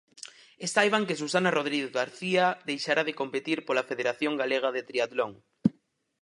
[0.63, 5.31] E saiban que Susana Rodríguez García deixará de competir pola Federación Galega de Tríatlon.